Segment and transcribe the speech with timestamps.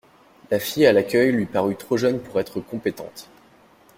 [0.49, 3.29] La fille à l’accueil lui parut trop jeune pour être compétente.